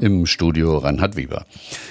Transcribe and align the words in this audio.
Im 0.00 0.24
Studio 0.24 0.78
Reinhard 0.78 1.14
Weber. 1.16 1.44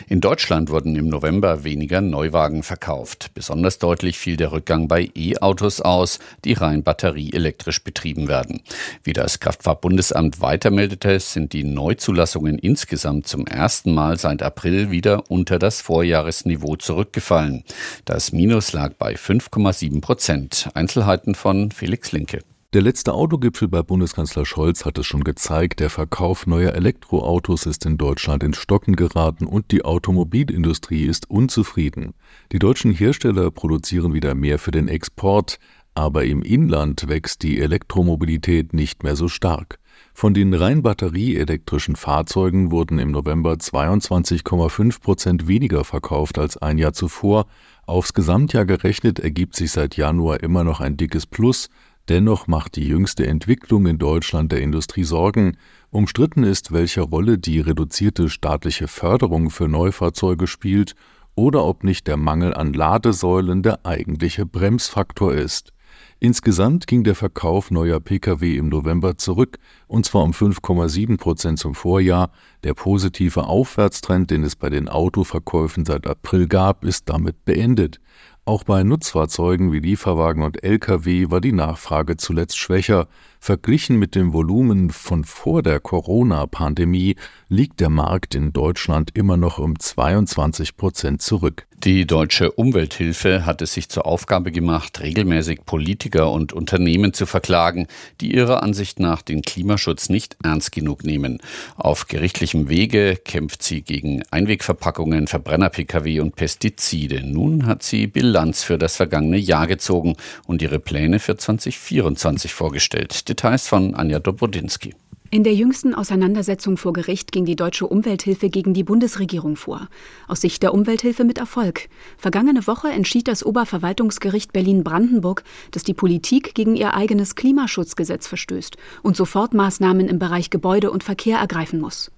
In 0.07 0.19
Deutschland 0.19 0.71
wurden 0.71 0.95
im 0.95 1.09
November 1.09 1.63
weniger 1.63 2.01
Neuwagen 2.01 2.63
verkauft. 2.63 3.29
Besonders 3.35 3.77
deutlich 3.77 4.17
fiel 4.17 4.35
der 4.35 4.51
Rückgang 4.51 4.87
bei 4.87 5.11
E-Autos 5.13 5.79
aus, 5.79 6.17
die 6.43 6.53
rein 6.53 6.81
batterieelektrisch 6.81 7.83
betrieben 7.83 8.27
werden. 8.27 8.61
Wie 9.03 9.13
das 9.13 9.39
Kraftfahrtbundesamt 9.39 10.41
weitermeldete, 10.41 11.19
sind 11.19 11.53
die 11.53 11.63
Neuzulassungen 11.63 12.57
insgesamt 12.57 13.27
zum 13.27 13.45
ersten 13.45 13.93
Mal 13.93 14.17
seit 14.17 14.41
April 14.41 14.89
wieder 14.89 15.29
unter 15.29 15.59
das 15.59 15.79
Vorjahresniveau 15.81 16.77
zurückgefallen. 16.77 17.63
Das 18.05 18.31
Minus 18.31 18.73
lag 18.73 18.93
bei 18.93 19.13
5,7 19.13 20.01
Prozent. 20.01 20.69
Einzelheiten 20.73 21.35
von 21.35 21.69
Felix 21.69 22.11
Linke. 22.11 22.39
Der 22.71 22.83
letzte 22.83 23.15
Autogipfel 23.15 23.67
bei 23.67 23.81
Bundeskanzler 23.81 24.45
Scholz 24.45 24.85
hat 24.85 24.99
es 24.99 25.07
schon 25.07 25.23
gezeigt, 25.23 25.79
der 25.79 25.89
Verkauf 25.89 26.45
neuer 26.45 26.73
Elektroautos 26.73 27.65
ist 27.65 27.83
in 27.87 27.97
Deutschland 27.97 28.43
ins 28.43 28.57
Stocken 28.57 28.95
geraten 28.95 29.47
und 29.47 29.71
die 29.71 29.83
Automobilindustrie 29.83 31.05
ist 31.05 31.31
unzufrieden. 31.31 32.13
Die 32.51 32.59
deutschen 32.59 32.91
Hersteller 32.91 33.49
produzieren 33.49 34.13
wieder 34.13 34.35
mehr 34.35 34.59
für 34.59 34.69
den 34.69 34.87
Export, 34.87 35.57
aber 35.95 36.25
im 36.25 36.43
Inland 36.43 37.09
wächst 37.09 37.41
die 37.41 37.59
Elektromobilität 37.59 38.71
nicht 38.71 39.01
mehr 39.01 39.15
so 39.15 39.29
stark. 39.29 39.79
Von 40.13 40.35
den 40.35 40.53
rein 40.53 40.83
batterieelektrischen 40.83 41.95
Fahrzeugen 41.95 42.69
wurden 42.69 42.99
im 42.99 43.09
November 43.09 43.53
22,5 43.53 45.01
Prozent 45.01 45.47
weniger 45.47 45.83
verkauft 45.83 46.37
als 46.37 46.57
ein 46.57 46.77
Jahr 46.77 46.93
zuvor. 46.93 47.47
Aufs 47.87 48.13
Gesamtjahr 48.13 48.65
gerechnet 48.65 49.19
ergibt 49.19 49.55
sich 49.55 49.71
seit 49.71 49.97
Januar 49.97 50.43
immer 50.43 50.63
noch 50.63 50.81
ein 50.81 50.97
dickes 50.97 51.25
Plus, 51.25 51.69
Dennoch 52.09 52.47
macht 52.47 52.75
die 52.75 52.87
jüngste 52.87 53.27
Entwicklung 53.27 53.85
in 53.85 53.99
Deutschland 53.99 54.51
der 54.51 54.61
Industrie 54.63 55.03
Sorgen. 55.03 55.57
Umstritten 55.91 56.43
ist, 56.43 56.71
welche 56.71 57.01
Rolle 57.01 57.37
die 57.37 57.59
reduzierte 57.59 58.29
staatliche 58.31 58.87
Förderung 58.87 59.51
für 59.51 59.67
Neufahrzeuge 59.67 60.47
spielt 60.47 60.95
oder 61.35 61.63
ob 61.63 61.83
nicht 61.83 62.07
der 62.07 62.17
Mangel 62.17 62.55
an 62.55 62.73
Ladesäulen 62.73 63.61
der 63.61 63.85
eigentliche 63.85 64.47
Bremsfaktor 64.47 65.35
ist. 65.35 65.71
Insgesamt 66.19 66.87
ging 66.87 67.03
der 67.03 67.15
Verkauf 67.15 67.71
neuer 67.71 67.99
Pkw 67.99 68.57
im 68.57 68.69
November 68.69 69.17
zurück, 69.17 69.59
und 69.87 70.05
zwar 70.05 70.23
um 70.23 70.31
5,7 70.31 71.17
Prozent 71.17 71.59
zum 71.59 71.75
Vorjahr. 71.75 72.31
Der 72.63 72.73
positive 72.73 73.45
Aufwärtstrend, 73.45 74.31
den 74.31 74.43
es 74.43 74.55
bei 74.55 74.69
den 74.69 74.89
Autoverkäufen 74.89 75.85
seit 75.85 76.07
April 76.07 76.47
gab, 76.47 76.83
ist 76.83 77.07
damit 77.07 77.45
beendet. 77.45 78.01
Auch 78.49 78.63
bei 78.63 78.81
Nutzfahrzeugen 78.81 79.71
wie 79.71 79.77
Lieferwagen 79.77 80.41
und 80.41 80.63
Lkw 80.63 81.29
war 81.29 81.39
die 81.39 81.51
Nachfrage 81.51 82.17
zuletzt 82.17 82.57
schwächer. 82.57 83.07
Verglichen 83.39 83.99
mit 83.99 84.15
dem 84.15 84.33
Volumen 84.33 84.89
von 84.89 85.23
vor 85.23 85.61
der 85.61 85.79
Corona-Pandemie 85.79 87.15
liegt 87.47 87.79
der 87.79 87.89
Markt 87.89 88.33
in 88.33 88.51
Deutschland 88.51 89.11
immer 89.13 89.37
noch 89.37 89.59
um 89.59 89.79
22 89.79 90.77
Prozent 90.77 91.21
zurück. 91.21 91.67
Die 91.85 92.05
deutsche 92.05 92.51
Umwelthilfe 92.51 93.45
hat 93.45 93.61
es 93.61 93.73
sich 93.73 93.87
zur 93.87 94.05
Aufgabe 94.05 94.51
gemacht, 94.51 94.99
regelmäßig 94.99 95.61
Politiker 95.65 96.29
und 96.29 96.51
Unternehmen 96.51 97.13
zu 97.13 97.25
verklagen, 97.25 97.87
die 98.19 98.35
ihrer 98.35 98.61
Ansicht 98.63 98.99
nach 98.99 99.21
den 99.21 99.43
Klimaschutz 99.43 100.09
nicht 100.09 100.35
ernst 100.43 100.73
genug 100.73 101.05
nehmen. 101.05 101.39
Auf 101.77 102.07
gerichtlichem 102.07 102.67
Wege 102.67 103.15
kämpft 103.15 103.63
sie 103.63 103.81
gegen 103.81 104.23
Einwegverpackungen, 104.29 105.27
Verbrenner-Pkw 105.27 106.19
und 106.19 106.35
Pestizide. 106.35 107.25
Nun 107.25 107.65
hat 107.65 107.83
sie 107.83 108.07
Bilanz 108.39 108.63
für 108.63 108.77
das 108.77 108.95
vergangene 108.95 109.37
Jahr 109.37 109.67
gezogen 109.67 110.15
und 110.47 110.61
ihre 110.61 110.79
Pläne 110.79 111.19
für 111.19 111.35
2024 111.35 112.53
vorgestellt. 112.53 113.27
Details 113.27 113.67
von 113.67 113.95
Anja 113.95 114.19
Dobrodinsky. 114.19 114.95
In 115.29 115.43
der 115.43 115.53
jüngsten 115.53 115.93
Auseinandersetzung 115.93 116.77
vor 116.77 116.93
Gericht 116.93 117.33
ging 117.33 117.43
die 117.43 117.57
deutsche 117.57 117.85
Umwelthilfe 117.85 118.49
gegen 118.49 118.73
die 118.73 118.85
Bundesregierung 118.85 119.57
vor. 119.57 119.89
Aus 120.29 120.39
Sicht 120.39 120.63
der 120.63 120.73
Umwelthilfe 120.73 121.25
mit 121.25 121.37
Erfolg. 121.37 121.89
Vergangene 122.17 122.65
Woche 122.65 122.87
entschied 122.87 123.27
das 123.27 123.45
Oberverwaltungsgericht 123.45 124.53
Berlin-Brandenburg, 124.53 125.43
dass 125.71 125.83
die 125.83 125.93
Politik 125.93 126.55
gegen 126.55 126.77
ihr 126.77 126.93
eigenes 126.93 127.35
Klimaschutzgesetz 127.35 128.25
verstößt 128.25 128.77
und 129.03 129.17
sofort 129.17 129.53
Maßnahmen 129.53 130.07
im 130.07 130.17
Bereich 130.17 130.49
Gebäude 130.49 130.91
und 130.91 131.03
Verkehr 131.03 131.39
ergreifen 131.39 131.81
muss. 131.81 132.09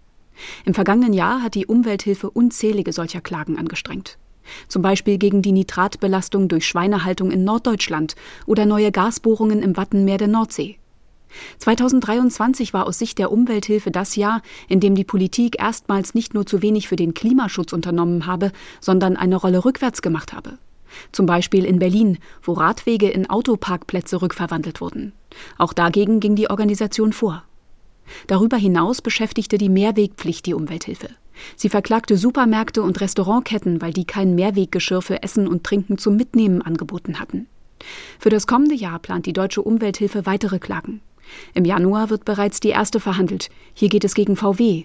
Im 0.66 0.76
vergangenen 0.76 1.14
Jahr 1.14 1.42
hat 1.42 1.56
die 1.56 1.66
Umwelthilfe 1.66 2.30
unzählige 2.30 2.94
solcher 2.94 3.22
Klagen 3.22 3.58
angestrengt. 3.58 4.20
Zum 4.68 4.82
Beispiel 4.82 5.18
gegen 5.18 5.42
die 5.42 5.52
Nitratbelastung 5.52 6.48
durch 6.48 6.68
Schweinehaltung 6.68 7.32
in 7.32 7.44
Norddeutschland 7.44 8.16
oder 8.46 8.66
neue 8.66 8.92
Gasbohrungen 8.92 9.62
im 9.62 9.78
Wattenmeer 9.78 10.18
der 10.18 10.28
Nordsee. 10.28 10.78
2023 11.60 12.74
war 12.74 12.88
aus 12.88 13.00
Sicht 13.00 13.18
der 13.18 13.32
Umwelthilfe 13.32 13.92
das 13.92 14.16
Jahr, 14.16 14.42
in 14.68 14.80
dem 14.80 14.96
die 14.96 15.04
Politik 15.04 15.60
erstmals 15.60 16.14
nicht 16.14 16.34
nur 16.34 16.46
zu 16.46 16.62
wenig 16.62 16.88
für 16.88 16.96
den 16.96 17.14
Klimaschutz 17.14 17.74
unternommen 17.74 18.26
habe, 18.26 18.52
sondern 18.80 19.18
eine 19.18 19.38
Rolle 19.38 19.64
rückwärts 19.64 20.02
gemacht 20.02 20.34
habe. 20.34 20.58
Zum 21.12 21.26
Beispiel 21.26 21.66
in 21.66 21.80
Berlin, 21.80 22.18
wo 22.44 22.54
Radwege 22.54 23.10
in 23.10 23.30
Autoparkplätze 23.30 24.22
rückverwandelt 24.22 24.82
wurden. 24.82 25.14
Auch 25.58 25.74
dagegen 25.74 26.20
ging 26.20 26.36
die 26.36 26.50
Organisation 26.50 27.14
vor. 27.14 27.44
Darüber 28.28 28.58
hinaus 28.58 29.02
beschäftigte 29.02 29.58
die 29.58 29.70
Mehrwegpflicht 29.70 30.46
die 30.46 30.54
Umwelthilfe. 30.54 31.10
Sie 31.56 31.70
verklagte 31.70 32.18
Supermärkte 32.18 32.84
und 32.84 33.00
Restaurantketten, 33.02 33.82
weil 33.82 33.94
die 33.94 34.06
kein 34.06 34.36
Mehrweggeschirr 34.36 35.02
für 35.02 35.24
Essen 35.24 35.48
und 35.48 35.64
Trinken 35.64 35.98
zum 35.98 36.16
Mitnehmen 36.16 36.62
angeboten 36.62 37.20
hatten. 37.20 37.48
Für 38.20 38.30
das 38.30 38.48
kommende 38.48 38.76
Jahr 38.76 39.00
plant 39.00 39.26
die 39.26 39.34
Deutsche 39.34 39.62
Umwelthilfe 39.62 40.26
weitere 40.26 40.60
Klagen. 40.60 41.02
Im 41.54 41.66
Januar 41.66 42.10
wird 42.10 42.26
bereits 42.26 42.60
die 42.60 42.70
erste 42.70 43.00
verhandelt. 43.00 43.50
Hier 43.74 43.90
geht 43.90 44.04
es 44.04 44.14
gegen 44.14 44.36
VW. 44.36 44.84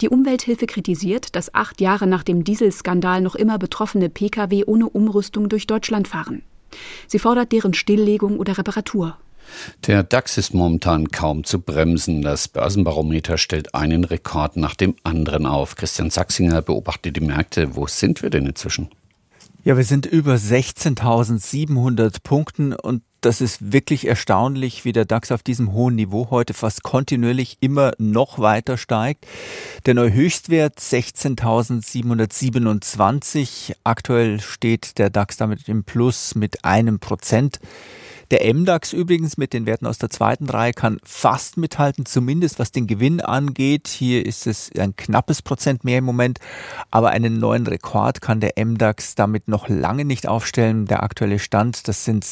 Die 0.00 0.08
Umwelthilfe 0.08 0.66
kritisiert, 0.66 1.34
dass 1.34 1.54
acht 1.54 1.80
Jahre 1.80 2.06
nach 2.06 2.22
dem 2.22 2.44
Dieselskandal 2.44 3.20
noch 3.20 3.34
immer 3.34 3.58
betroffene 3.58 4.08
Pkw 4.08 4.64
ohne 4.66 4.88
Umrüstung 4.88 5.48
durch 5.48 5.66
Deutschland 5.66 6.08
fahren. 6.08 6.42
Sie 7.06 7.18
fordert 7.18 7.52
deren 7.52 7.74
Stilllegung 7.74 8.38
oder 8.38 8.56
Reparatur. 8.58 9.18
Der 9.86 10.02
DAX 10.02 10.38
ist 10.38 10.54
momentan 10.54 11.08
kaum 11.08 11.44
zu 11.44 11.60
bremsen. 11.60 12.22
Das 12.22 12.48
Börsenbarometer 12.48 13.38
stellt 13.38 13.74
einen 13.74 14.04
Rekord 14.04 14.56
nach 14.56 14.74
dem 14.74 14.96
anderen 15.02 15.46
auf. 15.46 15.76
Christian 15.76 16.10
Sachsinger 16.10 16.62
beobachtet 16.62 17.16
die 17.16 17.20
Märkte. 17.20 17.76
Wo 17.76 17.86
sind 17.86 18.22
wir 18.22 18.30
denn 18.30 18.46
inzwischen? 18.46 18.88
Ja, 19.64 19.76
wir 19.76 19.84
sind 19.84 20.06
über 20.06 20.34
16.700 20.34 22.16
Punkten 22.24 22.72
und 22.72 23.02
das 23.22 23.40
ist 23.40 23.72
wirklich 23.72 24.06
erstaunlich, 24.06 24.84
wie 24.84 24.92
der 24.92 25.06
DAX 25.06 25.32
auf 25.32 25.42
diesem 25.42 25.72
hohen 25.72 25.94
Niveau 25.94 26.28
heute 26.30 26.52
fast 26.54 26.82
kontinuierlich 26.82 27.58
immer 27.60 27.92
noch 27.98 28.40
weiter 28.40 28.76
steigt. 28.76 29.24
Der 29.86 29.94
neue 29.94 30.12
Höchstwert 30.12 30.80
16.727. 30.80 33.76
Aktuell 33.84 34.40
steht 34.40 34.98
der 34.98 35.08
DAX 35.08 35.36
damit 35.36 35.68
im 35.68 35.84
Plus 35.84 36.34
mit 36.34 36.64
einem 36.64 36.98
Prozent. 36.98 37.60
Der 38.32 38.52
MDAX 38.54 38.94
übrigens 38.94 39.36
mit 39.36 39.52
den 39.52 39.66
Werten 39.66 39.86
aus 39.86 39.98
der 39.98 40.08
zweiten 40.08 40.48
Reihe 40.48 40.72
kann 40.72 40.98
fast 41.04 41.58
mithalten, 41.58 42.06
zumindest 42.06 42.58
was 42.58 42.72
den 42.72 42.86
Gewinn 42.86 43.20
angeht. 43.20 43.88
Hier 43.88 44.24
ist 44.24 44.46
es 44.46 44.70
ein 44.78 44.96
knappes 44.96 45.42
Prozent 45.42 45.84
mehr 45.84 45.98
im 45.98 46.04
Moment, 46.04 46.38
aber 46.90 47.10
einen 47.10 47.38
neuen 47.38 47.66
Rekord 47.66 48.22
kann 48.22 48.40
der 48.40 48.54
MDAX 48.56 49.16
damit 49.16 49.48
noch 49.48 49.68
lange 49.68 50.06
nicht 50.06 50.26
aufstellen. 50.26 50.86
Der 50.86 51.02
aktuelle 51.02 51.38
Stand, 51.38 51.86
das 51.88 52.06
sind 52.06 52.24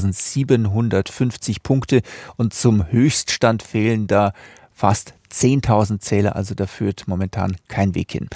26.750 0.00 1.56
Punkte 1.62 2.02
und 2.36 2.54
zum 2.54 2.90
Höchststand 2.90 3.62
fehlen 3.62 4.06
da 4.06 4.32
fast 4.72 5.14
10.000 5.30 6.00
Zähler, 6.00 6.36
also 6.36 6.54
da 6.54 6.66
führt 6.66 7.06
momentan 7.06 7.56
kein 7.68 7.94
Weg 7.94 8.12
hin. 8.12 8.28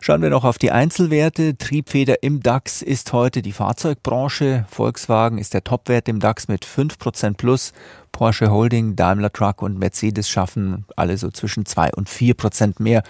Schauen 0.00 0.22
wir 0.22 0.30
noch 0.30 0.44
auf 0.44 0.58
die 0.58 0.70
Einzelwerte. 0.70 1.56
Triebfeder 1.56 2.22
im 2.22 2.42
DAX 2.42 2.82
ist 2.82 3.12
heute 3.12 3.42
die 3.42 3.52
Fahrzeugbranche. 3.52 4.64
Volkswagen 4.68 5.38
ist 5.38 5.54
der 5.54 5.62
Topwert 5.62 6.08
im 6.08 6.18
DAX 6.18 6.48
mit 6.48 6.64
5% 6.64 7.34
plus. 7.34 7.72
Porsche 8.12 8.50
Holding, 8.50 8.96
Daimler 8.96 9.32
Truck 9.32 9.62
und 9.62 9.78
Mercedes 9.78 10.28
schaffen 10.28 10.86
alle 10.96 11.16
so 11.16 11.30
zwischen 11.30 11.66
2 11.66 11.92
und 11.92 12.08
4% 12.08 12.82
mehr. 12.82 13.02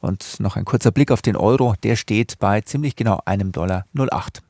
Und 0.00 0.40
noch 0.40 0.56
ein 0.56 0.64
kurzer 0.64 0.90
Blick 0.90 1.12
auf 1.12 1.22
den 1.22 1.36
Euro. 1.36 1.74
Der 1.84 1.96
steht 1.96 2.38
bei 2.38 2.60
ziemlich 2.60 2.96
genau 2.96 3.20
einem 3.24 3.52
Dollar 3.52 3.86
08. 3.96 4.42